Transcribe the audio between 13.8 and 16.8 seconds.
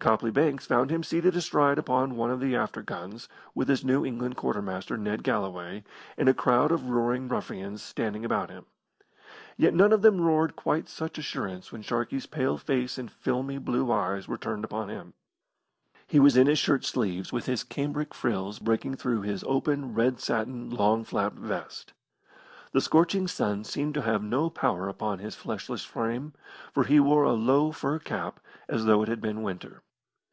eyes were tuned upon him. He was in his